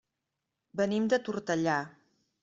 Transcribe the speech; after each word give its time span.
Venim 0.79 1.05
de 1.13 1.19
Tortellà. 1.27 1.75